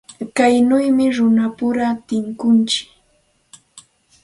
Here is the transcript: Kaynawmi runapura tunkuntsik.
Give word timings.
Kaynawmi 0.37 1.05
runapura 1.15 1.87
tunkuntsik. 2.07 2.87